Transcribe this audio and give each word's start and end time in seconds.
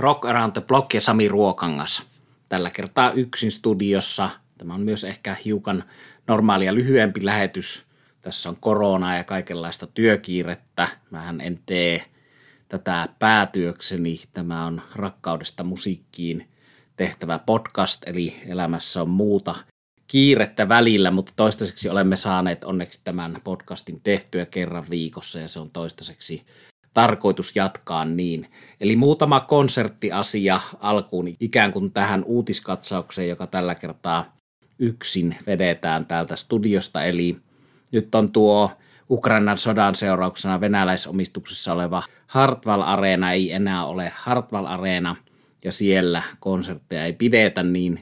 Rock 0.00 0.24
Around 0.24 0.52
the 0.52 0.60
Block 0.60 0.94
ja 0.94 1.00
Sami 1.00 1.28
Ruokangas. 1.28 2.02
Tällä 2.48 2.70
kertaa 2.70 3.12
yksin 3.12 3.52
studiossa. 3.52 4.30
Tämä 4.58 4.74
on 4.74 4.80
myös 4.80 5.04
ehkä 5.04 5.36
hiukan 5.44 5.84
normaalia 6.26 6.74
lyhyempi 6.74 7.24
lähetys. 7.24 7.86
Tässä 8.22 8.48
on 8.48 8.56
koronaa 8.60 9.16
ja 9.16 9.24
kaikenlaista 9.24 9.86
työkiirettä. 9.86 10.88
Mähän 11.10 11.40
en 11.40 11.60
tee 11.66 12.04
tätä 12.68 13.08
päätyökseni. 13.18 14.20
Tämä 14.32 14.66
on 14.66 14.82
rakkaudesta 14.94 15.64
musiikkiin 15.64 16.48
tehtävä 16.96 17.38
podcast, 17.38 18.08
eli 18.08 18.36
elämässä 18.48 19.02
on 19.02 19.10
muuta 19.10 19.54
kiirettä 20.06 20.68
välillä, 20.68 21.10
mutta 21.10 21.32
toistaiseksi 21.36 21.88
olemme 21.88 22.16
saaneet 22.16 22.64
onneksi 22.64 23.00
tämän 23.04 23.38
podcastin 23.44 24.00
tehtyä 24.00 24.46
kerran 24.46 24.84
viikossa 24.90 25.38
ja 25.38 25.48
se 25.48 25.60
on 25.60 25.70
toistaiseksi 25.70 26.46
tarkoitus 26.94 27.56
jatkaa 27.56 28.04
niin. 28.04 28.46
Eli 28.80 28.96
muutama 28.96 29.40
konserttiasia 29.40 30.60
alkuun 30.80 31.34
ikään 31.40 31.72
kuin 31.72 31.92
tähän 31.92 32.24
uutiskatsaukseen, 32.24 33.28
joka 33.28 33.46
tällä 33.46 33.74
kertaa 33.74 34.36
yksin 34.78 35.36
vedetään 35.46 36.06
täältä 36.06 36.36
studiosta. 36.36 37.04
Eli 37.04 37.36
nyt 37.92 38.14
on 38.14 38.32
tuo 38.32 38.70
Ukrainan 39.10 39.58
sodan 39.58 39.94
seurauksena 39.94 40.60
venäläisomistuksessa 40.60 41.72
oleva 41.72 42.02
Hartwall 42.26 42.82
Areena 42.82 43.32
ei 43.32 43.52
enää 43.52 43.84
ole 43.84 44.12
Hartwall 44.16 44.66
Areena 44.66 45.16
ja 45.64 45.72
siellä 45.72 46.22
konsertteja 46.40 47.04
ei 47.04 47.12
pidetä, 47.12 47.62
niin 47.62 48.00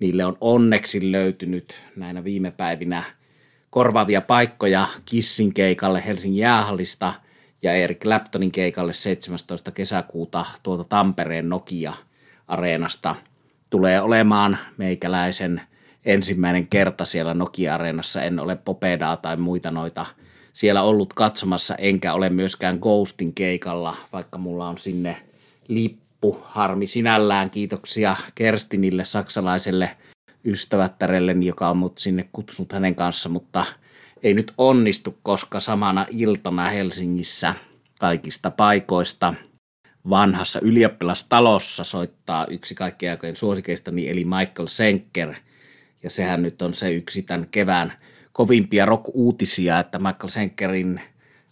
niille 0.00 0.24
on 0.24 0.36
onneksi 0.40 1.12
löytynyt 1.12 1.74
näinä 1.96 2.24
viime 2.24 2.50
päivinä 2.50 3.02
korvaavia 3.70 4.20
paikkoja 4.20 4.86
Kissin 5.04 5.54
keikalle 5.54 6.02
Helsingin 6.06 6.40
jäähallista– 6.40 7.12
ja 7.64 7.72
Erik 7.72 8.00
Claptonin 8.00 8.52
keikalle 8.52 8.92
17. 8.92 9.70
kesäkuuta 9.70 10.44
tuolta 10.62 10.84
Tampereen 10.84 11.48
Nokia-areenasta. 11.48 13.16
Tulee 13.70 14.00
olemaan 14.00 14.58
meikäläisen 14.76 15.60
ensimmäinen 16.04 16.66
kerta 16.66 17.04
siellä 17.04 17.34
Nokia-areenassa. 17.34 18.22
En 18.22 18.40
ole 18.40 18.56
Popedaa 18.56 19.16
tai 19.16 19.36
muita 19.36 19.70
noita 19.70 20.06
siellä 20.52 20.82
ollut 20.82 21.12
katsomassa, 21.12 21.74
enkä 21.74 22.14
ole 22.14 22.30
myöskään 22.30 22.78
Ghostin 22.78 23.34
keikalla, 23.34 23.96
vaikka 24.12 24.38
mulla 24.38 24.68
on 24.68 24.78
sinne 24.78 25.16
lippu. 25.68 26.42
Harmi 26.44 26.86
sinällään. 26.86 27.50
Kiitoksia 27.50 28.16
Kerstinille, 28.34 29.04
saksalaiselle 29.04 29.96
ystävättärelle, 30.44 31.32
joka 31.32 31.70
on 31.70 31.76
mut 31.76 31.98
sinne 31.98 32.28
kutsunut 32.32 32.72
hänen 32.72 32.94
kanssa, 32.94 33.28
mutta– 33.28 33.64
ei 34.24 34.34
nyt 34.34 34.52
onnistu, 34.58 35.18
koska 35.22 35.60
samana 35.60 36.06
iltana 36.10 36.70
Helsingissä 36.70 37.54
kaikista 38.00 38.50
paikoista 38.50 39.34
vanhassa 40.10 40.60
ylioppilastalossa 40.62 41.84
soittaa 41.84 42.46
yksi 42.46 42.74
kaikkien 42.74 43.10
aikojen 43.10 43.36
suosikeistani, 43.36 44.08
eli 44.08 44.24
Michael 44.24 44.66
Senker. 44.66 45.34
Ja 46.02 46.10
sehän 46.10 46.42
nyt 46.42 46.62
on 46.62 46.74
se 46.74 46.92
yksi 46.92 47.22
tämän 47.22 47.46
kevään 47.50 47.92
kovimpia 48.32 48.86
rock-uutisia, 48.86 49.78
että 49.78 49.98
Michael 49.98 50.28
Senkerin 50.28 51.00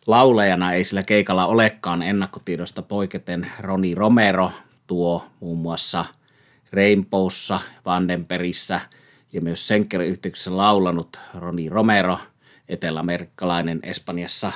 laulajana 0.06 0.72
ei 0.72 0.84
sillä 0.84 1.02
keikalla 1.02 1.46
olekaan 1.46 2.02
ennakkotiedosta 2.02 2.82
poiketen 2.82 3.46
Roni 3.60 3.94
Romero, 3.94 4.52
tuo 4.86 5.26
muun 5.40 5.58
muassa 5.58 6.04
Rainbowssa, 6.72 7.60
Vandenperissä 7.86 8.80
ja 9.32 9.40
myös 9.40 9.68
Senkerin 9.68 10.08
yhteyksessä 10.08 10.56
laulanut 10.56 11.20
Roni 11.34 11.68
Romero– 11.68 12.18
eteläamerikkalainen 12.68 13.80
Espanjassa 13.82 14.52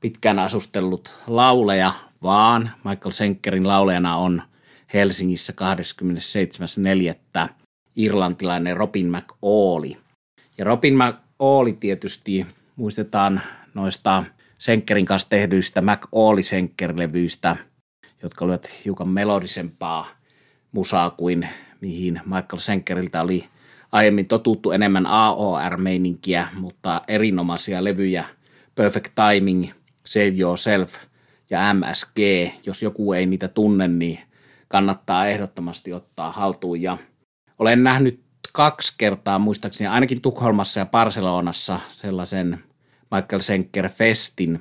pitkään 0.00 0.38
asustellut 0.38 1.14
lauleja, 1.26 1.92
vaan 2.22 2.70
Michael 2.84 3.10
Senkerin 3.10 3.68
laulajana 3.68 4.16
on 4.16 4.42
Helsingissä 4.94 5.52
27.4. 7.44 7.48
irlantilainen 7.96 8.76
Robin 8.76 9.10
McAuley. 9.10 9.92
Ja 10.58 10.64
Robin 10.64 10.94
McAuley 10.94 11.72
tietysti 11.72 12.46
muistetaan 12.76 13.40
noista 13.74 14.24
Senkerin 14.58 15.06
kanssa 15.06 15.28
tehdyistä 15.28 15.82
McAuley 15.82 16.42
Senker-levyistä, 16.42 17.56
jotka 18.22 18.44
olivat 18.44 18.68
hiukan 18.84 19.08
melodisempaa 19.08 20.06
musaa 20.72 21.10
kuin 21.10 21.48
mihin 21.80 22.20
Michael 22.24 22.58
Senkeriltä 22.58 23.22
oli 23.22 23.48
aiemmin 23.92 24.26
totuttu 24.26 24.70
enemmän 24.70 25.06
AOR-meininkiä, 25.06 26.48
mutta 26.54 27.02
erinomaisia 27.08 27.84
levyjä 27.84 28.24
Perfect 28.74 29.12
Timing, 29.14 29.70
Save 30.06 30.34
Yourself 30.38 30.94
ja 31.50 31.74
MSG. 31.74 32.18
Jos 32.66 32.82
joku 32.82 33.12
ei 33.12 33.26
niitä 33.26 33.48
tunne, 33.48 33.88
niin 33.88 34.18
kannattaa 34.68 35.26
ehdottomasti 35.26 35.92
ottaa 35.92 36.30
haltuun. 36.30 36.82
Ja 36.82 36.98
olen 37.58 37.82
nähnyt 37.82 38.20
kaksi 38.52 38.94
kertaa 38.98 39.38
muistaakseni 39.38 39.88
ainakin 39.88 40.22
Tukholmassa 40.22 40.80
ja 40.80 40.86
Barcelonassa 40.86 41.80
sellaisen 41.88 42.58
Michael 43.14 43.40
Senker 43.40 43.88
Festin, 43.88 44.60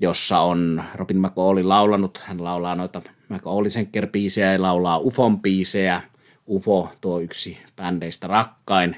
jossa 0.00 0.38
on 0.38 0.82
Robin 0.94 1.20
McAuley 1.20 1.64
laulanut. 1.64 2.18
Hän 2.24 2.44
laulaa 2.44 2.74
noita 2.74 3.02
McAuley 3.28 3.70
Senker-biisejä 3.70 4.52
ja 4.52 4.62
laulaa 4.62 4.98
UFON 4.98 5.42
biisejä– 5.42 6.02
UFO, 6.48 6.90
tuo 7.00 7.20
yksi 7.20 7.58
bändeistä 7.76 8.26
rakkain 8.26 8.96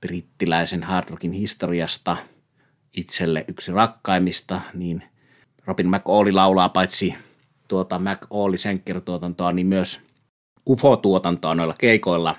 brittiläisen 0.00 0.82
hard 0.82 1.10
rockin 1.10 1.32
historiasta, 1.32 2.16
itselle 2.96 3.44
yksi 3.48 3.72
rakkaimmista, 3.72 4.60
niin 4.74 5.02
Robin 5.64 5.90
McAuley 5.90 6.32
laulaa 6.32 6.68
paitsi 6.68 7.14
tuota 7.68 7.98
McAuley 7.98 8.58
Senker-tuotantoa, 8.58 9.52
niin 9.52 9.66
myös 9.66 10.00
UFO-tuotantoa 10.68 11.54
noilla 11.54 11.74
keikoilla, 11.78 12.36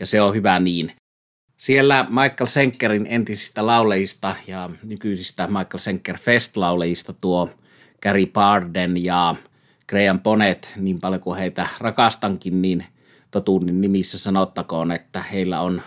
ja 0.00 0.06
se 0.06 0.20
on 0.20 0.34
hyvä 0.34 0.60
niin. 0.60 0.92
Siellä 1.56 2.06
Michael 2.08 2.46
Senkerin 2.46 3.06
entisistä 3.10 3.66
lauleista 3.66 4.36
ja 4.46 4.70
nykyisistä 4.82 5.46
Michael 5.46 5.78
Senker 5.78 6.18
Fest-lauleista 6.18 7.12
tuo 7.20 7.50
Gary 8.02 8.26
Parden 8.26 9.04
ja 9.04 9.34
Graham 9.88 10.20
Bonnet, 10.20 10.72
niin 10.76 11.00
paljon 11.00 11.20
kuin 11.20 11.38
heitä 11.38 11.66
rakastankin, 11.80 12.62
niin– 12.62 12.84
totuuden 13.30 13.80
nimissä 13.80 14.18
sanottakoon, 14.18 14.92
että 14.92 15.22
heillä 15.22 15.60
on 15.60 15.82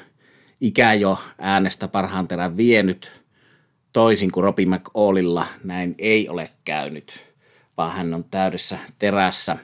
ikä 0.62 0.94
jo 0.94 1.20
äänestä 1.38 1.88
parhaan 1.88 2.28
terän 2.28 2.58
vienyt, 2.58 3.22
toisin 3.94 4.32
kuin 4.32 4.44
Robin 4.44 4.70
McAulilla 4.70 5.46
näin 5.64 5.96
ei 5.98 6.30
ole 6.30 6.50
käynyt, 6.66 7.20
vaan 7.78 7.92
hän 7.92 8.14
on 8.14 8.24
täydessä 8.32 8.78
terässä. 9.00 9.58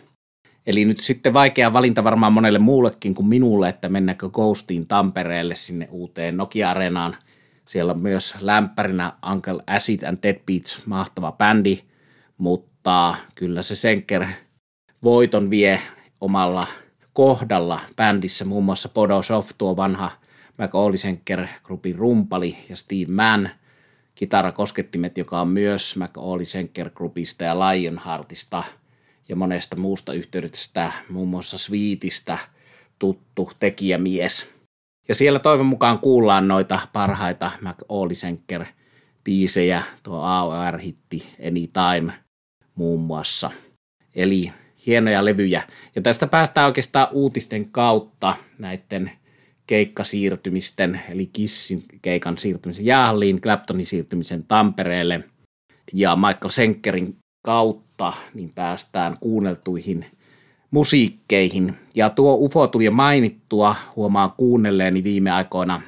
Eli 0.67 0.85
nyt 0.85 0.99
sitten 0.99 1.33
vaikea 1.33 1.73
valinta 1.73 2.03
varmaan 2.03 2.33
monelle 2.33 2.59
muullekin 2.59 3.15
kuin 3.15 3.27
minulle, 3.27 3.69
että 3.69 3.89
mennäkö 3.89 4.29
Ghostiin 4.29 4.87
Tampereelle 4.87 5.55
sinne 5.55 5.87
uuteen 5.91 6.37
Nokia-areenaan. 6.37 7.15
Siellä 7.65 7.93
on 7.93 8.01
myös 8.01 8.35
lämpärinä 8.41 9.13
Uncle 9.31 9.63
Acid 9.67 10.03
and 10.03 10.17
Dead 10.23 10.39
Beats, 10.45 10.85
mahtava 10.85 11.31
bändi, 11.31 11.79
mutta 12.37 13.15
kyllä 13.35 13.61
se 13.61 13.75
Senker 13.75 14.25
voiton 15.03 15.49
vie 15.49 15.81
omalla 16.21 16.67
kohdalla 17.17 17.79
bändissä 17.95 18.45
muun 18.45 18.65
muassa 18.65 18.89
Bodo 18.89 19.21
Soft, 19.21 19.51
tuo 19.57 19.75
vanha 19.75 20.11
McAuley 20.57 20.97
Senker 20.97 21.47
grupin 21.63 21.95
rumpali 21.95 22.57
ja 22.69 22.75
Steve 22.75 23.11
Mann, 23.11 23.49
kitarakoskettimet, 24.15 25.17
joka 25.17 25.41
on 25.41 25.47
myös 25.47 25.95
McAuley 25.97 26.45
Senker 26.45 26.89
grupista 26.89 27.43
ja 27.43 27.59
Lionheartista 27.59 28.63
ja 29.29 29.35
monesta 29.35 29.75
muusta 29.75 30.13
yhteydestä, 30.13 30.91
muun 31.09 31.27
muassa 31.27 31.57
Sweetistä 31.57 32.37
tuttu 32.99 33.51
tekijämies. 33.59 34.53
Ja 35.07 35.15
siellä 35.15 35.39
toivon 35.39 35.65
mukaan 35.65 35.99
kuullaan 35.99 36.47
noita 36.47 36.79
parhaita 36.93 37.51
McAuley 37.61 38.15
Senker 38.15 38.65
biisejä, 39.23 39.83
tuo 40.03 40.21
AOR-hitti 40.21 41.27
Anytime 41.47 42.13
muun 42.75 42.99
muassa. 42.99 43.51
Eli 44.15 44.51
hienoja 44.87 45.25
levyjä. 45.25 45.63
Ja 45.95 46.01
tästä 46.01 46.27
päästään 46.27 46.67
oikeastaan 46.67 47.07
uutisten 47.11 47.71
kautta 47.71 48.35
näiden 48.59 49.11
keikkasiirtymisten, 49.67 51.01
eli 51.09 51.25
Kissin 51.25 51.83
keikan 52.01 52.37
siirtymisen 52.37 52.85
Jäähalliin, 52.85 53.41
Claptonin 53.41 53.85
siirtymisen 53.85 54.43
Tampereelle 54.43 55.23
ja 55.93 56.15
Michael 56.15 56.49
Senkerin 56.49 57.17
kautta 57.45 58.13
niin 58.33 58.51
päästään 58.55 59.17
kuunneltuihin 59.19 60.05
musiikkeihin. 60.71 61.75
Ja 61.95 62.09
tuo 62.09 62.33
UFO 62.33 62.67
tuli 62.67 62.85
jo 62.85 62.91
mainittua, 62.91 63.75
huomaan 63.95 64.31
kuunnelleeni 64.37 65.03
viime 65.03 65.31
aikoina 65.31 65.81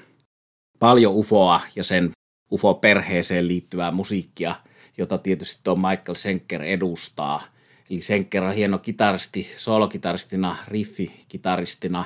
paljon 0.80 1.14
UFOa 1.14 1.62
ja 1.76 1.84
sen 1.84 2.12
UFO-perheeseen 2.52 3.48
liittyvää 3.48 3.92
musiikkia, 3.92 4.56
jota 4.98 5.18
tietysti 5.18 5.62
tuo 5.64 5.76
Michael 5.76 6.16
Senker 6.16 6.64
edustaa– 6.64 7.42
Eli 7.90 8.02
Senker 8.02 8.44
on 8.44 8.54
hieno 8.54 8.78
kitaristi, 8.78 9.52
solokitaristina, 9.58 10.56
riffikitaristina, 10.68 12.06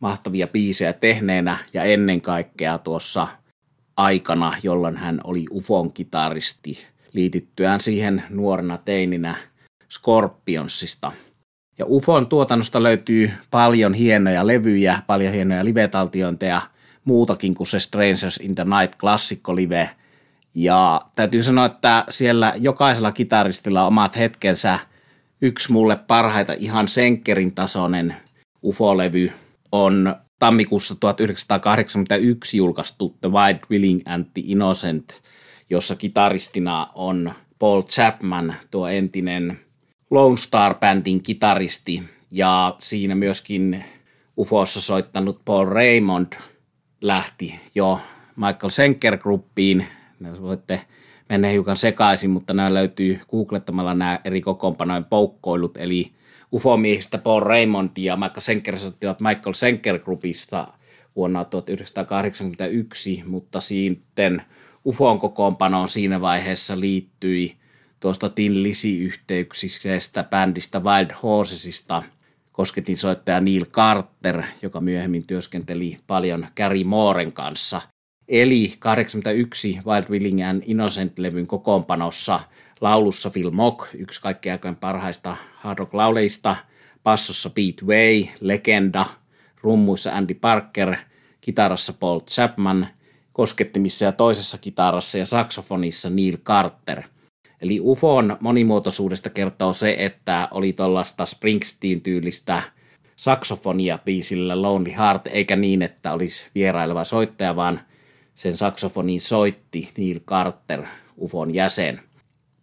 mahtavia 0.00 0.46
biisejä 0.46 0.92
tehneenä 0.92 1.58
ja 1.72 1.84
ennen 1.84 2.20
kaikkea 2.20 2.78
tuossa 2.78 3.28
aikana, 3.96 4.52
jolloin 4.62 4.96
hän 4.96 5.20
oli 5.24 5.44
Ufon 5.50 5.92
kitaristi, 5.92 6.78
liitittyään 7.12 7.80
siihen 7.80 8.22
nuorena 8.30 8.78
teininä 8.78 9.34
Scorpionsista. 9.92 11.12
Ja 11.78 11.86
UFOn 11.88 12.26
tuotannosta 12.26 12.82
löytyy 12.82 13.30
paljon 13.50 13.94
hienoja 13.94 14.46
levyjä, 14.46 15.02
paljon 15.06 15.32
hienoja 15.32 15.64
live-taltiointeja, 15.64 16.62
muutakin 17.04 17.54
kuin 17.54 17.66
se 17.66 17.80
Strangers 17.80 18.36
in 18.36 18.54
the 18.54 18.64
Night 18.64 18.98
klassikko 19.00 19.56
live. 19.56 19.90
Ja 20.54 21.00
täytyy 21.14 21.42
sanoa, 21.42 21.66
että 21.66 22.04
siellä 22.10 22.52
jokaisella 22.56 23.12
kitaristilla 23.12 23.82
on 23.82 23.88
omat 23.88 24.16
hetkensä. 24.16 24.78
Yksi 25.42 25.72
mulle 25.72 25.96
parhaita 25.96 26.52
ihan 26.58 26.88
senkerin 26.88 27.54
tasoinen 27.54 28.16
UFO-levy 28.62 29.32
on 29.72 30.16
tammikuussa 30.38 30.94
1981 30.94 32.56
julkaistu 32.56 33.16
The 33.20 33.30
Wild 33.30 33.58
Willing 33.70 34.00
and 34.04 34.24
the 34.24 34.42
Innocent, 34.44 35.22
jossa 35.70 35.96
kitaristina 35.96 36.90
on 36.94 37.34
Paul 37.58 37.82
Chapman, 37.82 38.54
tuo 38.70 38.88
entinen 38.88 39.60
Lone 40.10 40.36
Star 40.36 40.74
Bandin 40.74 41.22
kitaristi, 41.22 42.02
ja 42.32 42.76
siinä 42.78 43.14
myöskin 43.14 43.84
UFOssa 44.36 44.80
soittanut 44.80 45.44
Paul 45.44 45.64
Raymond 45.64 46.32
lähti 47.00 47.60
jo 47.74 48.00
Michael 48.36 48.70
Senker 48.70 49.18
Groupiin. 49.18 49.86
Voitte 50.40 50.80
mennä 51.28 51.48
hiukan 51.48 51.76
sekaisin, 51.76 52.30
mutta 52.30 52.54
nämä 52.54 52.74
löytyy 52.74 53.20
googlettamalla 53.30 53.94
nämä 53.94 54.20
eri 54.24 54.40
kokoonpanojen 54.40 55.04
poukkoilut, 55.04 55.76
eli 55.76 56.12
UFO-miehistä 56.52 57.18
Paul 57.18 57.40
Raymond 57.40 57.90
ja 57.96 58.16
Michael 58.16 58.40
Senker 58.40 58.78
soittivat 58.78 59.20
Michael 59.20 59.52
Senker 59.52 59.98
Groupista 59.98 60.68
vuonna 61.16 61.44
1981, 61.44 63.24
mutta 63.26 63.60
sitten 63.60 64.42
UFOn 64.86 65.18
kokoonpanoon 65.18 65.88
siinä 65.88 66.20
vaiheessa 66.20 66.80
liittyi 66.80 67.56
tuosta 68.00 68.28
Tin 68.28 68.62
Lisi-yhteyksisestä 68.62 70.24
bändistä 70.24 70.80
Wild 70.80 71.10
Horsesista 71.22 72.02
kosketin 72.52 72.96
soittaja 72.96 73.40
Neil 73.40 73.64
Carter, 73.64 74.42
joka 74.62 74.80
myöhemmin 74.80 75.26
työskenteli 75.26 75.98
paljon 76.06 76.46
Gary 76.56 76.84
Mooren 76.84 77.32
kanssa. 77.32 77.82
Eli 78.28 78.74
81 78.78 79.80
Wild 79.86 80.04
Willing 80.10 80.48
and 80.48 80.62
Innocent-levyn 80.66 81.46
kokoonpanossa 81.46 82.40
laulussa 82.80 83.30
Phil 83.30 83.50
Mock, 83.50 83.86
yksi 83.94 84.20
kaikkein 84.20 84.52
aikojen 84.52 84.76
parhaista 84.76 85.36
hard 85.54 85.78
rock 85.78 85.94
lauleista, 85.94 86.56
bassossa 87.04 87.50
Pete 87.50 87.86
Way, 87.86 88.24
legenda, 88.40 89.06
rummuissa 89.62 90.12
Andy 90.12 90.34
Parker, 90.34 90.96
kitarassa 91.40 91.92
Paul 91.92 92.20
Chapman, 92.20 92.86
koskettimissa 93.32 94.04
ja 94.04 94.12
toisessa 94.12 94.58
kitarassa 94.58 95.18
ja 95.18 95.26
saksofonissa 95.26 96.10
Neil 96.10 96.36
Carter– 96.36 97.02
Eli 97.62 97.80
UFOn 97.80 98.36
monimuotoisuudesta 98.40 99.30
kertoo 99.30 99.72
se, 99.72 99.96
että 99.98 100.48
oli 100.50 100.72
tuollaista 100.72 101.24
Springsteen-tyylistä 101.26 102.62
saksofonia 103.16 103.98
biisillä 104.04 104.62
Lonely 104.62 104.96
Heart, 104.96 105.26
eikä 105.26 105.56
niin, 105.56 105.82
että 105.82 106.12
olisi 106.12 106.50
vieraileva 106.54 107.04
soittaja, 107.04 107.56
vaan 107.56 107.80
sen 108.36 108.56
saksofonin 108.56 109.20
soitti 109.20 109.90
Neil 109.98 110.20
Carter, 110.20 110.82
UFOn 111.18 111.54
jäsen. 111.54 112.00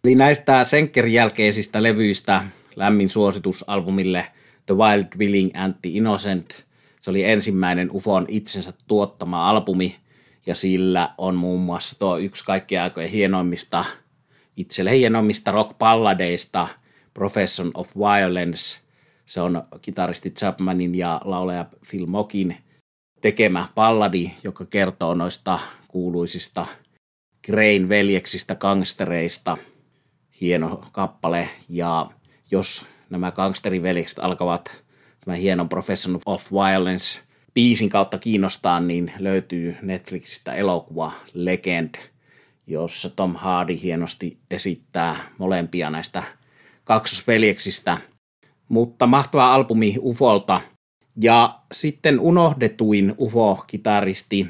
Eli 0.04 0.14
näistä 0.14 0.64
Senkerin 0.64 1.12
jälkeisistä 1.12 1.82
levyistä 1.82 2.44
lämmin 2.76 3.10
suositus 3.10 3.64
albumille 3.66 4.26
The 4.66 4.74
Wild 4.76 5.18
Willing 5.18 5.50
and 5.54 5.74
the 5.82 5.90
Innocent. 5.92 6.64
Se 7.00 7.10
oli 7.10 7.24
ensimmäinen 7.24 7.90
UFOn 7.90 8.24
itsensä 8.28 8.72
tuottama 8.86 9.50
albumi, 9.50 9.96
ja 10.46 10.54
sillä 10.54 11.14
on 11.18 11.34
muun 11.34 11.60
muassa 11.60 11.98
tuo 11.98 12.18
yksi 12.18 12.44
kaikkien 12.44 12.82
aikojen 12.82 13.10
hienoimmista– 13.10 13.84
itselle 14.56 14.98
hienomista 14.98 15.50
rock-palladeista 15.50 16.68
Profession 17.14 17.70
of 17.74 17.88
Violence. 17.96 18.80
Se 19.26 19.40
on 19.40 19.62
kitaristi 19.82 20.30
Chapmanin 20.30 20.94
ja 20.94 21.20
laulaja 21.24 21.66
Phil 21.90 22.06
Mokin 22.06 22.56
tekemä 23.24 23.68
palladi, 23.74 24.30
joka 24.42 24.64
kertoo 24.64 25.14
noista 25.14 25.58
kuuluisista 25.88 26.66
Grain 27.46 27.88
veljeksistä 27.88 28.54
gangstereista. 28.54 29.56
Hieno 30.40 30.80
kappale. 30.92 31.48
Ja 31.68 32.06
jos 32.50 32.88
nämä 33.10 33.30
gangsteriveljekset 33.30 34.18
alkavat 34.18 34.82
tämän 35.24 35.40
hienon 35.40 35.68
Profession 35.68 36.20
of 36.26 36.52
Violence 36.52 37.20
biisin 37.54 37.90
kautta 37.90 38.18
kiinnostaa, 38.18 38.80
niin 38.80 39.12
löytyy 39.18 39.76
Netflixistä 39.82 40.52
elokuva 40.52 41.12
Legend– 41.34 41.94
jossa 42.66 43.10
Tom 43.10 43.34
Hardy 43.34 43.78
hienosti 43.82 44.38
esittää 44.50 45.16
molempia 45.38 45.90
näistä 45.90 46.22
kaksosveljeksistä. 46.84 47.98
Mutta 48.68 49.06
mahtava 49.06 49.54
albumi 49.54 49.96
Ufolta. 50.00 50.60
Ja 51.20 51.60
sitten 51.72 52.20
unohdetuin 52.20 53.14
UFO-kitaristi 53.18 54.46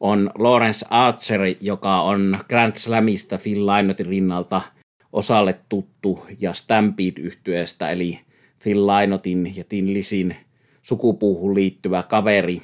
on 0.00 0.30
Lawrence 0.38 0.86
Archer, 0.90 1.40
joka 1.60 2.02
on 2.02 2.38
Grand 2.48 2.76
Slamista 2.76 3.38
Phil 3.38 3.66
Lynottin 3.66 4.06
rinnalta 4.06 4.60
osalle 5.12 5.58
tuttu 5.68 6.26
ja 6.40 6.52
stampede 6.52 7.20
yhtyeestä 7.20 7.90
eli 7.90 8.20
Phil 8.62 8.86
Lynottin 8.86 9.56
ja 9.56 9.64
Tin 9.68 9.94
Lisin 9.94 10.36
sukupuuhun 10.82 11.54
liittyvä 11.54 12.02
kaveri. 12.02 12.62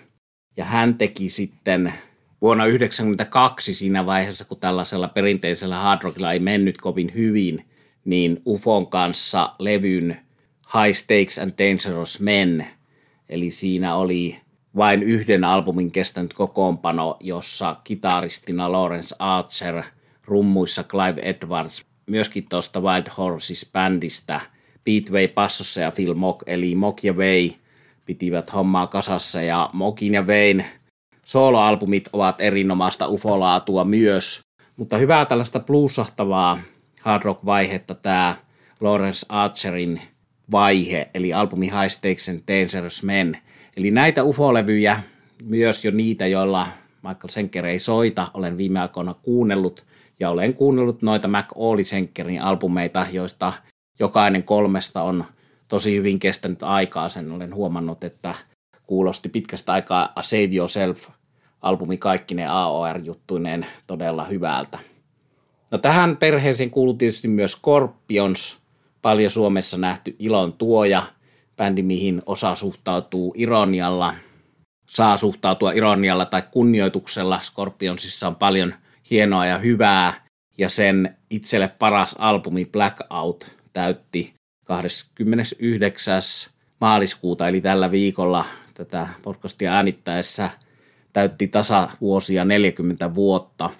Ja 0.57 0.65
hän 0.65 0.95
teki 0.95 1.29
sitten 1.29 1.93
vuonna 2.41 2.65
1992 2.65 3.75
siinä 3.75 4.07
vaiheessa, 4.07 4.45
kun 4.45 4.61
tällaisella 4.61 5.09
perinteisellä 5.09 5.77
hard 5.77 6.03
rockilla 6.03 6.33
ei 6.33 6.39
mennyt 6.41 6.77
kovin 6.77 7.13
hyvin, 7.15 7.65
niin 8.05 8.43
Ufon 8.47 8.87
kanssa 8.87 9.55
levyn 9.59 10.17
High 10.75 10.97
Stakes 10.97 11.39
and 11.39 11.53
Dangerous 11.59 12.21
Men. 12.21 12.67
Eli 13.29 13.51
siinä 13.51 13.95
oli 13.95 14.41
vain 14.77 15.03
yhden 15.03 15.45
albumin 15.45 15.93
kestänyt 15.93 16.33
kokoonpano, 16.33 17.17
jossa 17.21 17.77
kitaristina 17.85 18.73
Lawrence 18.73 19.17
Archer, 19.19 19.83
rummuissa 20.25 20.85
Clive 20.85 21.21
Edwards, 21.21 21.85
myöskin 22.07 22.47
tuosta 22.49 22.81
Wild 22.81 23.07
Horses-bändistä, 23.19 24.41
Pete 24.85 25.13
Way 25.13 25.29
passossa 25.29 25.81
ja 25.81 25.91
Phil 25.91 26.15
Mock, 26.15 26.43
eli 26.47 26.75
Mock 26.75 27.05
ja 27.05 27.13
Way 27.13 27.51
pitivät 28.07 28.53
hommaa 28.53 28.87
kasassa. 28.87 29.43
Ja 29.43 29.71
Mokin 29.73 30.15
ja 30.15 30.23
Wayn 30.23 30.65
soloalbumit 31.25 32.09
ovat 32.13 32.41
erinomaista 32.41 33.09
ufolaatua 33.09 33.85
myös, 33.85 34.41
mutta 34.77 34.99
hyvää 34.99 35.25
tällaista 35.25 35.61
bluesahtavaa 35.61 36.59
hard 37.01 37.23
rock-vaihetta 37.23 37.95
tämä 37.95 38.37
Lawrence 38.81 39.27
Archerin 39.29 40.01
vaihe, 40.53 41.11
eli 41.15 41.33
albumi 41.33 41.67
High 41.67 41.89
Stakes 41.89 42.29
and 42.29 42.41
Dangerous 42.49 43.03
Men. 43.03 43.37
Eli 43.77 43.91
näitä 43.91 44.25
ufolevyjä, 44.25 45.03
myös 45.45 45.85
jo 45.85 45.91
niitä, 45.91 46.27
joilla 46.27 46.67
Michael 47.03 47.29
Senker 47.29 47.67
ei 47.67 47.79
soita, 47.79 48.31
olen 48.35 48.57
viime 48.57 48.81
aikoina 48.81 49.15
kuunnellut, 49.15 49.85
ja 50.21 50.31
olen 50.31 50.55
kuunnellut 50.55 51.03
noita 51.03 51.29
Mac 51.29 51.47
Oli 51.55 51.85
Senkerin 51.85 52.43
albumeita, 52.43 53.07
joista 53.13 53.53
jokainen 53.99 54.43
kolmesta 54.43 55.03
on 55.03 55.25
tosi 55.69 55.97
hyvin 55.97 56.19
kestänyt 56.19 56.63
aikaa. 56.63 57.09
Sen 57.09 57.33
olen 57.33 57.55
huomannut, 57.55 58.05
että 58.05 58.35
kuulosti 58.87 59.29
pitkästä 59.29 59.73
aikaa 59.73 60.13
A 60.17 60.23
Save 60.23 60.51
Yourself 60.57 61.09
albumi 61.61 61.97
kaikki 61.97 62.35
ne 62.35 62.47
AOR-juttuineen 62.47 63.67
todella 63.87 64.25
hyvältä. 64.25 64.79
No 65.71 65.79
tähän 65.79 66.17
perheeseen 66.17 66.71
kuuluu 66.71 66.95
tietysti 66.95 67.29
myös 67.29 67.53
Scorpions, 67.53 68.64
paljon 69.05 69.31
Suomessa 69.31 69.79
nähty 69.79 70.17
ilon 70.19 70.53
tuoja, 70.53 71.03
bändi 71.57 71.83
mihin 71.83 72.23
osa 72.27 72.55
suhtautuu 72.55 73.35
ironialla, 73.37 74.15
saa 74.89 75.17
suhtautua 75.17 75.73
ironialla 75.73 76.27
tai 76.27 76.43
kunnioituksella. 76.51 77.41
Scorpionsissa 77.43 78.29
on 78.29 78.37
paljon 78.37 78.75
hienoa 79.11 79.47
ja 79.47 79.59
hyvää, 79.59 80.13
ja 80.59 80.69
sen 80.69 81.17
itselle 81.31 81.69
paras 81.69 82.17
albumi 82.19 82.65
Blackout 82.65 83.57
täytti 83.73 84.35
29. 84.65 86.23
maaliskuuta, 86.81 87.49
eli 87.49 87.61
tällä 87.61 87.91
viikolla 87.91 88.45
tätä 88.75 89.09
podcastia 89.23 89.73
äänittäessä 89.73 90.51
täytti 91.13 91.49
tasavuosia 91.49 92.45
40 92.45 93.15
vuotta. 93.15 93.71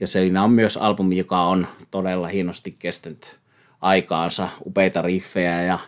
Ja 0.00 0.06
siinä 0.06 0.44
on 0.44 0.50
myös 0.50 0.76
albumi, 0.76 1.16
joka 1.16 1.40
on 1.40 1.66
todella 1.90 2.28
hienosti 2.28 2.76
kestänyt 2.78 3.45
aikaansa, 3.80 4.48
upeita 4.66 5.02
riffejä 5.02 5.62
ja 5.62 5.78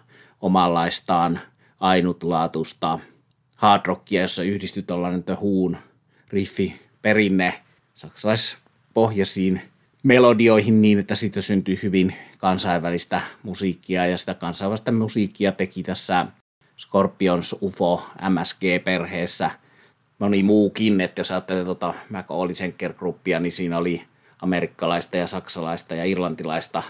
omanlaistaan 0.41 1.41
ainutlaatusta 1.81 2.99
hard 3.57 3.87
rockia, 3.87 4.23
jossa 4.23 4.43
yhdistyy 4.43 4.83
tuollainen 4.83 5.25
The 5.25 5.35
Huun 5.35 5.77
riffi 6.29 6.81
perinne 7.03 7.55
saksalaispohjaisiin 7.95 9.63
melodioihin 10.03 10.83
niin, 10.83 10.99
että 10.99 11.15
siitä 11.15 11.41
syntyy 11.43 11.79
hyvin 11.83 12.15
kansainvälistä 12.39 13.21
musiikkia 13.43 14.07
ja 14.07 14.19
sitä 14.19 14.35
kansainvälistä 14.35 14.93
musiikkia 14.93 15.53
teki 15.53 15.83
tässä 15.83 16.27
Scorpions 16.79 17.57
UFO 17.63 18.07
MSG-perheessä 18.29 19.51
moni 20.19 20.43
muukin, 20.43 21.01
että 21.01 21.21
jos 21.21 21.31
ajattelee 21.31 21.65
tuota 21.65 21.95
McAuley 22.11 22.55
Senker 22.55 22.93
Groupia, 22.93 23.41
niin 23.41 23.53
siinä 23.53 23.79
oli 23.79 24.05
amerikkalaista 24.43 25.17
ja 25.17 25.27
saksalaista 25.27 25.95
ja 25.95 26.05
irlantilaista 26.05 26.83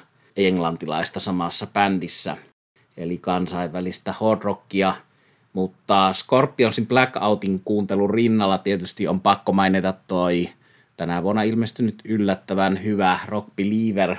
englantilaista 0.47 1.21
samassa 1.21 1.67
bändissä. 1.67 2.37
eli 2.97 3.19
kansainvälistä 3.19 4.13
hard 4.13 4.43
rockia. 4.43 4.95
Mutta 5.53 6.13
Scorpionsin 6.13 6.87
Blackoutin 6.87 7.61
kuuntelun 7.65 8.11
rinnalla 8.11 8.59
tietysti 8.59 9.09
on 9.09 9.21
pakko 9.21 9.53
mainita 9.53 9.95
toi 10.07 10.49
tänä 10.97 11.23
vuonna 11.23 11.43
ilmestynyt 11.43 12.03
yllättävän 12.05 12.83
hyvä 12.85 13.19
Rock 13.27 13.49
Believer, 13.57 14.17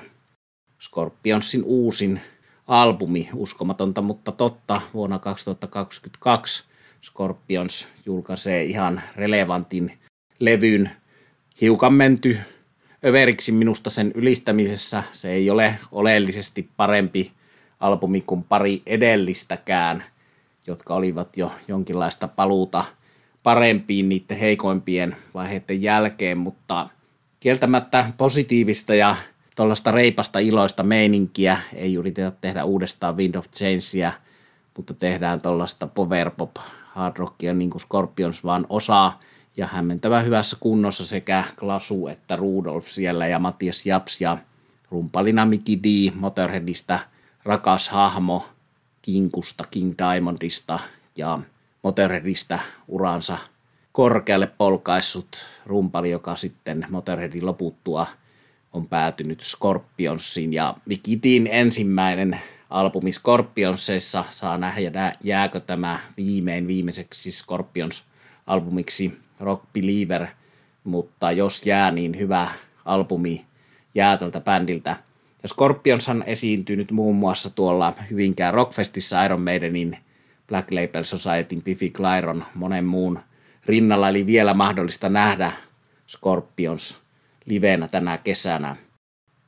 Scorpionsin 0.82 1.64
uusin 1.64 2.22
albumi, 2.68 3.30
uskomatonta 3.34 4.02
mutta 4.02 4.32
totta, 4.32 4.82
vuonna 4.94 5.20
2022 5.20 6.64
Scorpions 7.06 7.88
julkaisee 8.06 8.64
ihan 8.64 9.02
relevantin 9.16 9.94
levyn, 10.40 10.92
hiukan 11.62 11.94
menty 11.94 12.38
överiksi 13.06 13.52
minusta 13.52 13.90
sen 13.90 14.12
ylistämisessä. 14.16 15.04
Se 15.12 15.32
ei 15.32 15.50
ole 15.50 15.80
oleellisesti 15.92 16.70
parempi 16.78 17.32
albumi 17.80 18.22
kuin 18.22 18.44
pari 18.44 18.82
edellistäkään, 18.86 20.04
jotka 20.68 20.96
olivat 20.96 21.38
jo 21.38 21.52
jonkinlaista 21.68 22.28
paluuta 22.28 22.86
parempiin 23.44 24.10
niiden 24.10 24.38
heikoimpien 24.38 25.16
vaiheiden 25.34 25.82
jälkeen, 25.82 26.38
mutta 26.38 26.90
kieltämättä 27.40 28.06
positiivista 28.18 28.96
ja 28.96 29.16
tuollaista 29.56 29.92
reipasta 29.92 30.40
iloista 30.40 30.84
meininkiä. 30.84 31.58
Ei 31.74 31.94
yritetä 31.96 32.32
tehdä 32.42 32.64
uudestaan 32.64 33.18
Wind 33.18 33.36
of 33.36 33.46
Changea, 33.52 34.12
mutta 34.78 34.94
tehdään 34.94 35.42
tuollaista 35.42 35.88
power 35.88 36.32
pop 36.32 36.56
hard 36.86 37.18
rockia 37.18 37.54
niin 37.54 37.70
kuin 37.70 37.82
Scorpions 37.82 38.44
vaan 38.44 38.66
osaa 38.70 39.20
ja 39.60 39.68
hämmentävän 39.68 40.26
hyvässä 40.26 40.58
kunnossa 40.60 41.06
sekä 41.06 41.44
Klasu 41.60 42.08
että 42.08 42.36
Rudolf 42.36 42.88
siellä 42.88 43.28
ja 43.28 43.40
Matias 43.40 43.86
Japs 43.86 44.22
ja 44.22 44.38
rumpalina 44.92 45.46
Mickey 45.46 45.80
D 45.84 46.12
Motorheadista 46.16 47.00
rakas 47.44 47.90
hahmo 47.90 48.46
Kinkusta, 49.02 49.64
King 49.72 49.94
Diamondista 49.98 50.80
ja 51.16 51.40
Motorheadista 51.84 52.60
uransa 52.88 53.38
korkealle 53.92 54.48
polkaissut 54.48 55.46
rumpali, 55.66 56.10
joka 56.10 56.36
sitten 56.36 56.86
Motorheadin 56.90 57.46
loputtua 57.46 58.08
on 58.74 58.88
päätynyt 58.88 59.44
Scorpionsiin. 59.44 60.54
Ja 60.54 60.76
Mickey 60.86 61.20
Dean 61.24 61.48
ensimmäinen 61.48 62.40
albumi 62.70 63.12
Scorpionsissa 63.12 64.26
saa 64.32 64.58
nähdä, 64.58 65.14
jääkö 65.24 65.60
tämä 65.60 66.00
viimein 66.18 66.68
viimeiseksi 66.68 67.32
Scorpions-albumiksi 67.32 69.29
Rock 69.40 69.64
Believer, 69.74 70.28
mutta 70.84 71.32
jos 71.32 71.66
jää, 71.66 71.92
niin 71.92 72.20
hyvä 72.20 72.48
albumi 72.86 73.46
jää 73.96 74.18
tältä 74.18 74.40
bändiltä. 74.40 74.96
Ja 75.44 75.50
Scorpionshan 75.50 76.24
esiintyy 76.28 76.76
nyt 76.76 76.92
muun 76.92 77.16
muassa 77.16 77.50
tuolla 77.50 77.94
Hyvinkään 78.10 78.54
Rockfestissa 78.54 79.26
Iron 79.26 79.42
Maidenin 79.42 79.98
Black 80.48 80.72
Label 80.72 81.04
Societyn 81.04 81.62
Biffy 81.62 81.90
Clyron 81.90 82.44
monen 82.56 82.86
muun 82.86 83.20
rinnalla, 83.66 84.10
eli 84.10 84.26
vielä 84.26 84.54
mahdollista 84.54 85.10
nähdä 85.10 85.52
Scorpions 86.08 87.00
livenä 87.46 87.88
tänä 87.88 88.18
kesänä. 88.18 88.76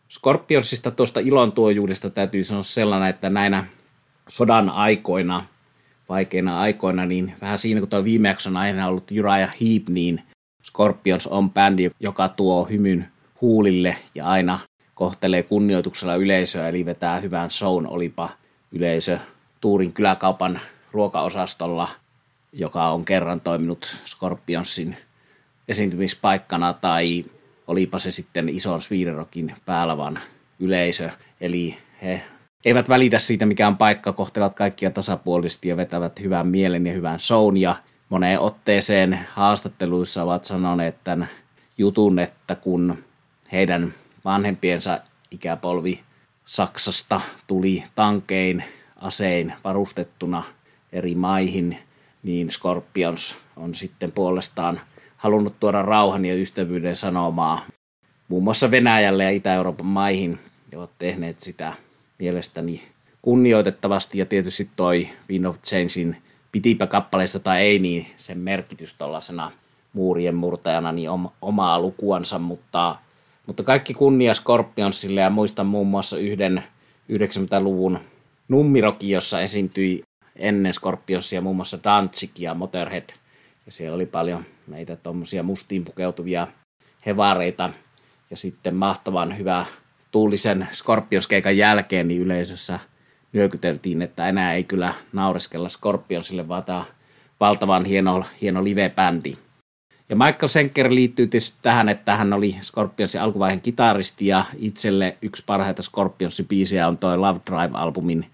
Scorpionsista 0.10 0.92
tuosta 0.92 1.20
ilon 1.20 1.52
tuojuudesta 1.52 2.10
täytyy 2.10 2.44
sanoa 2.44 2.64
sellainen, 2.64 3.10
että 3.10 3.30
näinä 3.30 3.66
sodan 4.30 4.70
aikoina, 4.70 5.46
vaikeina 6.12 6.60
aikoina, 6.60 7.06
niin 7.06 7.34
vähän 7.42 7.58
siinä 7.58 7.80
kun 7.80 7.90
tuo 7.90 8.04
viime 8.04 8.28
jakson 8.28 8.58
aina 8.58 8.88
ollut 8.88 9.12
Uriah 9.12 9.54
Heep, 9.62 9.90
niin 9.90 10.22
Scorpions 10.64 11.28
on 11.28 11.52
bändi, 11.52 11.92
joka 12.00 12.28
tuo 12.30 12.66
hymyn 12.66 13.08
huulille 13.42 13.96
ja 14.16 14.26
aina 14.26 14.60
kohtelee 14.94 15.44
kunnioituksella 15.44 16.16
yleisöä, 16.16 16.70
eli 16.70 16.86
vetää 16.86 17.20
hyvän 17.20 17.52
shown, 17.52 17.88
olipa 17.88 18.30
yleisö 18.72 19.20
Tuurin 19.62 19.94
kyläkaupan 19.94 20.60
ruokaosastolla, 20.92 21.88
joka 22.54 22.90
on 22.90 23.06
kerran 23.06 23.42
toiminut 23.42 24.02
Scorpionsin 24.06 24.98
esiintymispaikkana, 25.68 26.74
tai 26.74 27.26
olipa 27.68 28.00
se 28.00 28.12
sitten 28.12 28.50
ison 28.50 28.82
Sviiderokin 28.82 29.56
päällä 29.66 29.98
vaan 29.98 30.20
yleisö. 30.60 31.10
Eli 31.42 31.78
he 32.02 32.22
eivät 32.66 32.90
välitä 32.90 33.20
siitä, 33.20 33.46
mikä 33.46 33.68
on 33.68 33.78
paikka, 33.78 34.14
kohtelevat 34.14 34.54
kaikkia 34.54 34.92
tasapuolisesti 34.92 35.70
ja 35.70 35.78
vetävät 35.78 36.20
hyvän 36.20 36.48
mielen 36.48 36.88
ja 36.88 36.94
hyvän 36.94 37.20
shown. 37.20 37.58
Ja 37.58 37.76
moneen 38.10 38.40
otteeseen 38.40 39.20
haastatteluissa 39.34 40.24
ovat 40.24 40.46
sanoneet 40.46 41.04
tämän 41.04 41.28
jutun, 41.78 42.20
että 42.20 42.56
kun 42.56 43.04
heidän 43.52 43.94
vanhempiensa 44.26 45.00
ikäpolvi 45.32 46.00
Saksasta 46.46 47.22
tuli 47.48 47.84
tankein, 47.96 48.64
asein 48.96 49.54
varustettuna 49.64 50.44
eri 50.92 51.16
maihin, 51.16 51.78
niin 52.24 52.52
Scorpions 52.52 53.38
on 53.58 53.76
sitten 53.76 54.12
puolestaan 54.12 54.82
halunnut 55.18 55.60
tuoda 55.60 55.82
rauhan 55.82 56.26
ja 56.26 56.36
ystävyyden 56.36 56.96
sanomaa 56.96 57.66
muun 58.28 58.44
muassa 58.44 58.72
Venäjälle 58.72 59.24
ja 59.24 59.30
Itä-Euroopan 59.30 59.86
maihin, 59.86 60.40
ja 60.72 60.80
ovat 60.80 60.92
tehneet 61.00 61.40
sitä 61.40 61.74
mielestäni 62.22 62.82
kunnioitettavasti, 63.22 64.18
ja 64.18 64.26
tietysti 64.26 64.70
toi 64.76 65.08
Wind 65.30 65.46
of 65.46 65.62
Changein 65.62 66.18
pitipä 66.52 66.88
kappaleesta 66.88 67.40
tai 67.40 67.62
ei, 67.62 67.80
niin 67.80 68.08
sen 68.18 68.38
merkitys 68.38 68.98
tuollaisena 68.98 69.52
muurien 69.94 70.36
murtajana 70.36 70.92
niin 70.92 71.10
omaa 71.42 71.80
lukuansa, 71.80 72.40
mutta, 72.40 72.96
mutta 73.48 73.64
kaikki 73.64 73.94
kunnia 73.94 74.34
Scorpionsille 74.34 75.22
ja 75.22 75.30
muistan 75.30 75.66
muun 75.66 75.88
muassa 75.88 76.18
yhden 76.18 76.64
90-luvun 77.12 78.00
nummiroki, 78.48 79.10
jossa 79.10 79.42
esiintyi 79.42 80.04
ennen 80.36 80.74
Scorpionsia 80.74 81.42
muun 81.42 81.56
muassa 81.56 81.80
Danzig 81.84 82.40
ja 82.40 82.54
Motorhead. 82.54 83.10
Ja 83.66 83.72
siellä 83.72 83.96
oli 83.96 84.06
paljon 84.06 84.46
meitä 84.68 84.96
tuommoisia 84.96 85.44
mustiin 85.44 85.86
pukeutuvia 85.86 86.48
hevareita. 87.06 87.70
Ja 88.30 88.38
sitten 88.38 88.76
mahtavan 88.76 89.38
hyvä 89.38 89.66
tuulisen 90.12 90.68
Scorpions-keikan 90.74 91.58
jälkeen 91.58 92.08
niin 92.08 92.22
yleisössä 92.22 92.80
nyökyteltiin, 93.34 94.02
että 94.02 94.28
enää 94.28 94.54
ei 94.54 94.64
kyllä 94.64 94.94
naureskella 95.14 95.70
Scorpionsille, 95.70 96.48
vaan 96.48 96.64
tämä 96.64 96.84
valtavan 97.40 97.86
hieno, 97.86 98.24
hieno 98.42 98.64
live-bändi. 98.64 99.38
Ja 100.10 100.16
Michael 100.16 100.48
Senker 100.48 100.94
liittyy 100.94 101.28
tietysti 101.28 101.58
tähän, 101.62 101.90
että 101.90 102.16
hän 102.16 102.34
oli 102.34 102.56
Scorpionsin 102.62 103.22
alkuvaiheen 103.22 103.62
kitaristi 103.62 104.28
ja 104.28 104.46
itselle 104.58 105.18
yksi 105.22 105.44
parhaita 105.46 105.82
Scorpionsin 105.82 106.48
biisejä 106.48 106.88
on 106.88 106.98
toi 106.98 107.18
Love 107.18 107.40
Drive-albumin, 107.50 108.26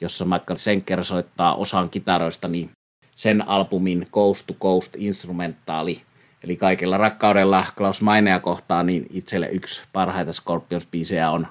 jossa 0.00 0.24
Michael 0.24 0.56
Senker 0.56 1.04
soittaa 1.04 1.54
osan 1.54 1.90
kitaroista, 1.90 2.48
niin 2.48 2.70
sen 3.14 3.48
albumin 3.48 4.06
Coast 4.12 4.46
to 4.46 4.54
Coast 4.54 4.94
instrumentaali. 4.98 6.02
Eli 6.44 6.56
kaikella 6.56 6.96
rakkaudella 6.96 7.64
Klaus 7.76 8.02
Mainea 8.02 8.40
kohtaan, 8.40 8.86
niin 8.86 9.06
itselle 9.10 9.48
yksi 9.48 9.82
parhaita 9.92 10.30
Scorpions-biisejä 10.32 11.30
on 11.30 11.46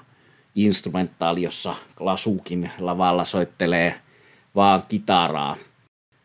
instrumentaali, 0.54 1.42
jossa 1.42 1.74
Klasukin 1.98 2.70
lavalla 2.78 3.24
soittelee 3.24 4.00
vaan 4.54 4.82
kitaraa. 4.88 5.56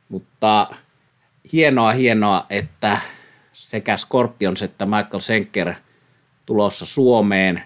Mutta 0.09 0.67
hienoa, 1.53 1.91
hienoa, 1.91 2.45
että 2.49 2.97
sekä 3.53 3.97
Scorpions 3.97 4.61
että 4.61 4.85
Michael 4.85 5.19
Senker 5.19 5.73
tulossa 6.45 6.85
Suomeen 6.85 7.63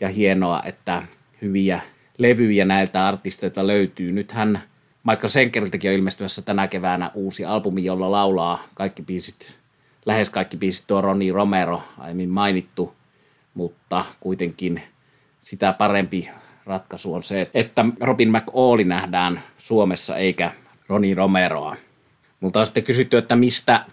ja 0.00 0.08
hienoa, 0.08 0.62
että 0.64 1.02
hyviä 1.42 1.80
levyjä 2.18 2.64
näiltä 2.64 3.06
artisteilta 3.06 3.66
löytyy. 3.66 4.12
Nythän 4.12 4.62
Michael 5.04 5.28
Senkeriltäkin 5.28 5.90
on 5.90 5.96
ilmestymässä 5.96 6.42
tänä 6.42 6.68
keväänä 6.68 7.10
uusi 7.14 7.44
albumi, 7.44 7.84
jolla 7.84 8.10
laulaa 8.10 8.62
kaikki 8.74 9.02
biisit, 9.02 9.61
lähes 10.06 10.30
kaikki 10.30 10.56
biisit 10.56 10.86
tuo 10.86 11.00
Ronnie 11.00 11.32
Romero, 11.32 11.82
aiemmin 11.98 12.28
mainittu, 12.28 12.94
mutta 13.54 14.04
kuitenkin 14.20 14.82
sitä 15.40 15.72
parempi 15.72 16.30
ratkaisu 16.66 17.14
on 17.14 17.22
se, 17.22 17.50
että 17.54 17.84
Robin 18.00 18.30
McAuley 18.30 18.84
nähdään 18.84 19.42
Suomessa 19.58 20.16
eikä 20.16 20.50
Ronnie 20.88 21.14
Romeroa. 21.14 21.76
Mutta 22.40 22.60
on 22.60 22.66
sitten 22.66 22.84
kysytty, 22.84 23.16
että 23.16 23.36
mistä 23.36 23.84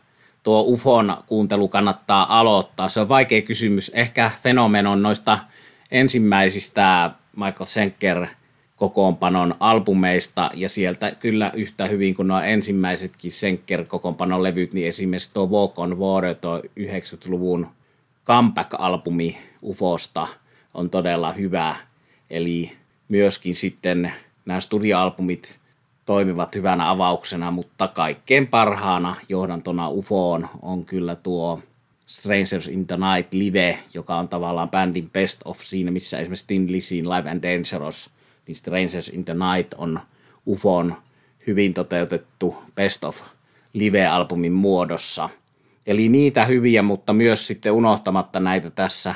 tuo 0.44 0.62
UFON 0.62 1.18
kuuntelu 1.28 1.68
kannattaa 1.68 2.40
aloittaa. 2.40 2.90
Se 2.90 3.00
on 3.00 3.10
vaikea 3.10 3.42
kysymys. 3.42 3.92
Ehkä 3.96 4.32
fenomenon 4.44 5.02
noista 5.02 5.40
ensimmäisistä 5.92 7.12
Michael 7.36 7.66
Senker 7.66 8.28
kokoonpanon 8.80 9.56
albumeista 9.60 10.50
ja 10.54 10.70
sieltä 10.70 11.12
kyllä 11.12 11.52
yhtä 11.56 11.88
hyvin 11.88 12.16
kuin 12.16 12.28
nuo 12.28 12.42
ensimmäisetkin 12.42 13.32
Senker 13.32 13.86
kokoonpanon 13.86 14.44
levyt, 14.44 14.74
niin 14.74 14.88
esimerkiksi 14.88 15.34
tuo 15.34 15.48
Walk 15.48 15.80
on 15.80 16.00
Water, 16.00 16.36
tuo 16.36 16.58
90-luvun 16.60 17.68
comeback-albumi 18.26 19.38
UFOsta 19.62 20.28
on 20.74 20.90
todella 20.90 21.32
hyvä. 21.32 21.76
Eli 22.30 22.72
myöskin 23.10 23.56
sitten 23.56 24.14
nämä 24.46 24.60
studioalbumit 24.60 25.60
toimivat 26.06 26.56
hyvänä 26.56 26.90
avauksena, 26.90 27.52
mutta 27.52 27.88
kaikkein 27.88 28.48
parhaana 28.48 29.16
johdantona 29.30 29.90
UFOon 29.90 30.48
on 30.62 30.86
kyllä 30.86 31.16
tuo 31.16 31.60
Strangers 32.06 32.68
in 32.68 32.88
the 32.88 32.98
Night 32.98 33.34
live, 33.34 33.80
joka 33.94 34.18
on 34.18 34.28
tavallaan 34.30 34.70
bändin 34.70 35.10
best 35.10 35.42
of 35.46 35.58
siinä, 35.58 35.92
missä 35.92 36.20
esimerkiksi 36.20 36.48
Tin 36.48 36.72
Lizzy 36.72 36.96
Live 36.96 37.30
and 37.30 37.44
Dangerous, 37.44 38.10
niin 38.50 38.56
Strangers 38.56 39.10
in 39.10 39.26
the 39.26 39.34
Night 39.34 39.74
on 39.78 40.00
UFOn 40.48 40.96
hyvin 41.48 41.74
toteutettu 41.74 42.58
Best 42.76 43.04
of 43.04 43.22
live-albumin 43.74 44.52
muodossa. 44.52 45.30
Eli 45.88 46.10
niitä 46.10 46.46
hyviä, 46.46 46.82
mutta 46.82 47.14
myös 47.14 47.48
sitten 47.48 47.72
unohtamatta 47.72 48.40
näitä 48.40 48.70
tässä 48.70 49.16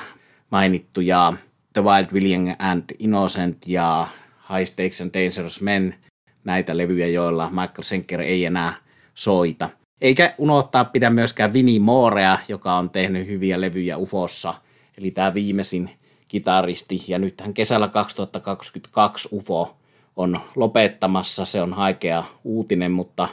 mainittuja 0.50 1.34
The 1.74 1.84
Wild 1.84 2.08
William 2.14 2.56
and 2.60 2.84
Innocent 3.00 3.58
ja 3.68 4.08
High 4.50 4.66
Stakes 4.66 5.02
and 5.02 5.12
Dangerous 5.14 5.62
Men, 5.62 5.96
näitä 6.44 6.78
levyjä, 6.78 7.08
joilla 7.08 7.50
Michael 7.50 7.82
Schenker 7.84 8.22
ei 8.22 8.46
enää 8.46 8.74
soita. 9.14 9.70
Eikä 10.02 10.34
unohtaa 10.38 10.86
pidä 10.86 11.10
myöskään 11.10 11.54
Vinnie 11.54 11.80
Moorea, 11.80 12.38
joka 12.48 12.74
on 12.74 12.90
tehnyt 12.90 13.28
hyviä 13.28 13.62
levyjä 13.62 13.98
UFOssa, 13.98 14.54
eli 14.98 15.12
tämä 15.12 15.34
viimeisin 15.34 15.90
kitaristi. 16.34 17.04
Ja 17.08 17.20
nythän 17.20 17.54
kesällä 17.54 17.88
2022 17.88 19.30
UFO 19.32 19.78
on 20.16 20.40
lopettamassa, 20.56 21.46
se 21.46 21.62
on 21.62 21.74
haikea 21.74 22.24
uutinen, 22.44 22.92
mutta 22.92 23.28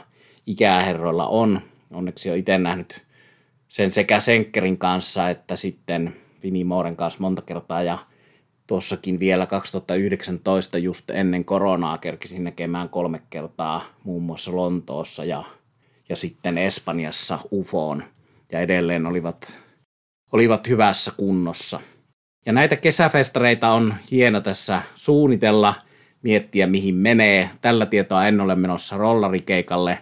ikäherroilla 0.47 1.27
on. 1.27 1.61
Onneksi 1.91 2.31
on 2.31 2.37
itse 2.37 2.57
nähnyt 2.57 3.03
sen 3.67 3.91
sekä 3.91 4.19
Senkkerin 4.19 4.77
kanssa 4.77 5.29
että 5.29 5.55
sitten 5.55 6.15
Vinnie 6.43 6.63
Mooren 6.63 6.95
kanssa 6.95 7.19
monta 7.21 7.41
kertaa 7.41 7.83
ja 7.83 7.97
tuossakin 8.67 9.19
vielä 9.19 9.45
2019 9.45 10.77
just 10.77 11.09
ennen 11.09 11.45
koronaa 11.45 11.97
kerkisin 11.97 12.43
näkemään 12.43 12.89
kolme 12.89 13.21
kertaa 13.29 13.85
muun 14.03 14.23
muassa 14.23 14.55
Lontoossa 14.55 15.25
ja, 15.25 15.43
ja 16.09 16.15
sitten 16.15 16.57
Espanjassa 16.57 17.39
UFOon 17.51 18.03
ja 18.51 18.59
edelleen 18.59 19.05
olivat, 19.05 19.57
olivat 20.31 20.67
hyvässä 20.67 21.11
kunnossa. 21.17 21.79
Ja 22.45 22.53
näitä 22.53 22.75
kesäfestareita 22.75 23.69
on 23.69 23.93
hieno 24.11 24.41
tässä 24.41 24.81
suunnitella, 24.95 25.73
miettiä 26.23 26.67
mihin 26.67 26.95
menee. 26.95 27.49
Tällä 27.61 27.85
tietoa 27.85 28.27
en 28.27 28.41
ole 28.41 28.55
menossa 28.55 28.97
rollarikeikalle 28.97 29.97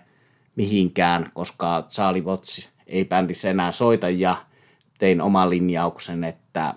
mihinkään, 0.56 1.30
koska 1.34 1.88
Charlie 1.90 2.24
Watts 2.24 2.70
ei 2.88 3.06
bändissä 3.06 3.50
enää 3.50 3.72
soita 3.72 4.10
ja 4.10 4.36
tein 4.98 5.22
oman 5.22 5.50
linjauksen, 5.50 6.24
että 6.24 6.74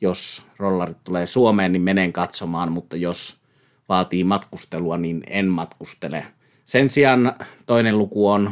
jos 0.00 0.46
rollarit 0.56 1.04
tulee 1.04 1.26
Suomeen, 1.26 1.72
niin 1.72 1.82
menen 1.82 2.12
katsomaan, 2.12 2.72
mutta 2.72 2.96
jos 2.96 3.42
vaatii 3.88 4.24
matkustelua, 4.24 4.98
niin 4.98 5.22
en 5.26 5.46
matkustele. 5.46 6.26
Sen 6.64 6.88
sijaan 6.88 7.34
toinen 7.66 7.98
luku 7.98 8.28
on 8.28 8.50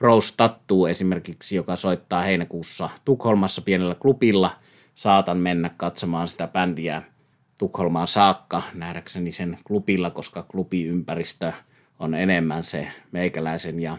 Rose 0.00 0.36
Tattoo 0.36 0.88
esimerkiksi, 0.88 1.56
joka 1.56 1.76
soittaa 1.76 2.22
heinäkuussa 2.22 2.90
Tukholmassa 3.04 3.62
pienellä 3.62 3.94
klubilla. 3.94 4.50
Saatan 4.94 5.38
mennä 5.38 5.70
katsomaan 5.76 6.28
sitä 6.28 6.46
bändiä 6.46 7.02
Tukholmaan 7.58 8.08
saakka 8.08 8.62
nähdäkseni 8.74 9.32
sen 9.32 9.58
klubilla, 9.66 10.10
koska 10.10 10.42
klubiympäristö 10.42 11.52
on 11.98 12.14
enemmän 12.14 12.64
se 12.64 12.88
meikäläisen 13.12 13.80
ja 13.80 13.98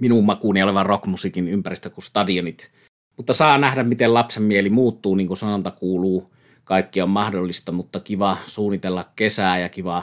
minun 0.00 0.24
makuuni 0.24 0.62
olevan 0.62 0.86
rockmusiikin 0.86 1.48
ympäristö 1.48 1.90
kuin 1.90 2.04
stadionit. 2.04 2.70
Mutta 3.16 3.32
saa 3.32 3.58
nähdä, 3.58 3.82
miten 3.82 4.14
lapsen 4.14 4.42
mieli 4.42 4.70
muuttuu, 4.70 5.14
niin 5.14 5.26
kuin 5.26 5.36
sanonta 5.36 5.70
kuuluu. 5.70 6.30
Kaikki 6.64 7.02
on 7.02 7.10
mahdollista, 7.10 7.72
mutta 7.72 8.00
kiva 8.00 8.36
suunnitella 8.46 9.04
kesää 9.16 9.58
ja 9.58 9.68
kiva 9.68 10.02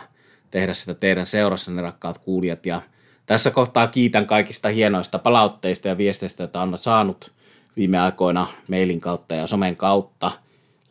tehdä 0.52 0.74
sitä 0.74 0.94
teidän 0.94 1.26
seurassanne, 1.26 1.82
rakkaat 1.82 2.18
kuulijat. 2.18 2.66
Ja 2.66 2.82
tässä 3.26 3.52
kohtaa 3.52 3.88
kiitän 3.88 4.28
kaikista 4.28 4.70
hienoista 4.70 5.20
palautteista 5.20 5.88
ja 5.88 5.98
viesteistä, 5.98 6.44
joita 6.44 6.62
on 6.62 6.78
saanut 6.78 7.32
viime 7.78 8.00
aikoina 8.00 8.48
mailin 8.68 9.02
kautta 9.02 9.36
ja 9.36 9.48
somen 9.48 9.76
kautta. 9.76 10.32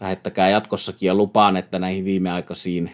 Lähettäkää 0.00 0.48
jatkossakin 0.48 1.06
ja 1.06 1.14
lupaan, 1.14 1.56
että 1.56 1.78
näihin 1.78 2.04
viimeaikaisiin 2.04 2.90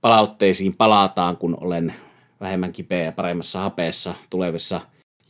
palautteisiin 0.00 0.76
palataan, 0.76 1.36
kun 1.36 1.58
olen 1.60 1.94
vähemmän 2.40 2.72
kipeä 2.72 3.04
ja 3.04 3.12
paremmassa 3.12 3.58
hapeessa 3.58 4.14
tulevissa 4.30 4.80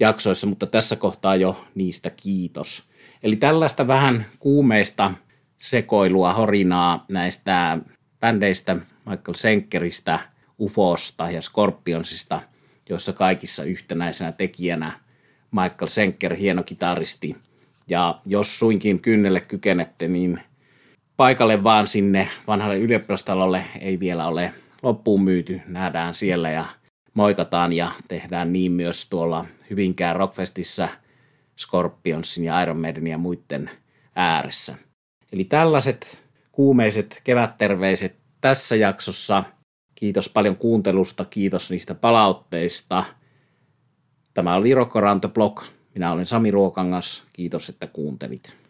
jaksoissa, 0.00 0.46
mutta 0.46 0.66
tässä 0.66 0.96
kohtaa 0.96 1.36
jo 1.36 1.64
niistä 1.74 2.10
kiitos. 2.10 2.88
Eli 3.22 3.36
tällaista 3.36 3.86
vähän 3.86 4.26
kuumeista 4.38 5.12
sekoilua, 5.58 6.32
horinaa 6.32 7.04
näistä 7.08 7.78
bändeistä, 8.20 8.76
Michael 9.06 9.34
Senkeristä, 9.34 10.20
Ufosta 10.60 11.30
ja 11.30 11.42
Scorpionsista, 11.42 12.40
joissa 12.88 13.12
kaikissa 13.12 13.64
yhtenäisenä 13.64 14.32
tekijänä 14.32 14.92
Michael 15.50 15.86
Senker, 15.88 16.34
hieno 16.34 16.62
kitaristi. 16.62 17.36
Ja 17.88 18.20
jos 18.26 18.58
suinkin 18.58 19.02
kynnelle 19.02 19.40
kykenette, 19.40 20.08
niin 20.08 20.40
paikalle 21.16 21.64
vaan 21.64 21.86
sinne 21.86 22.28
vanhalle 22.46 22.78
ylioppilastalolle 22.78 23.64
ei 23.80 24.00
vielä 24.00 24.26
ole 24.26 24.54
loppuun 24.82 25.22
myyty. 25.22 25.60
Nähdään 25.66 26.14
siellä 26.14 26.50
ja 26.50 26.64
moikataan 27.14 27.72
ja 27.72 27.90
tehdään 28.08 28.52
niin 28.52 28.72
myös 28.72 29.08
tuolla 29.10 29.46
Hyvinkään 29.70 30.16
Rockfestissä 30.16 30.88
Scorpionsin 31.60 32.44
ja 32.44 32.62
Iron 32.62 32.80
Maidenin 32.80 33.10
ja 33.10 33.18
muiden 33.18 33.70
ääressä. 34.16 34.74
Eli 35.32 35.44
tällaiset 35.44 36.22
kuumeiset 36.52 37.20
kevätterveiset 37.24 38.16
tässä 38.40 38.76
jaksossa. 38.76 39.44
Kiitos 39.94 40.28
paljon 40.28 40.56
kuuntelusta, 40.56 41.24
kiitos 41.24 41.70
niistä 41.70 41.94
palautteista. 41.94 43.04
Tämä 44.34 44.54
oli 44.54 44.74
Rokko 44.74 45.00
Blog. 45.34 45.62
Minä 45.94 46.12
olen 46.12 46.26
Sami 46.26 46.50
Ruokangas. 46.50 47.24
Kiitos, 47.32 47.68
että 47.68 47.86
kuuntelit. 47.86 48.63